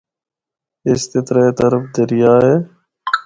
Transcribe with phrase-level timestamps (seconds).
[0.89, 2.53] اس دے ترے طرف دریا اے۔